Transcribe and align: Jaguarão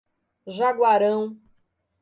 Jaguarão 0.47 1.37